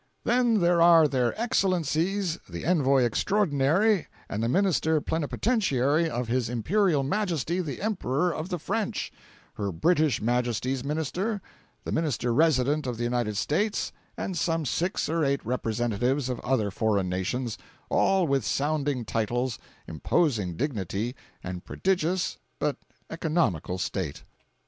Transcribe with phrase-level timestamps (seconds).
[0.23, 7.61] Then there are their Excellencies the Envoy Extraordinary and Minister Plenipotentiary of his Imperial Majesty
[7.61, 9.11] the Emperor of the French;
[9.57, 11.39] her British Majesty's Minister;
[11.83, 16.71] the Minister Resident, of the United States; and some six or eight representatives of other
[16.71, 22.75] foreign nations, all with sounding titles, imposing dignity and prodigious but
[23.11, 24.23] economical state.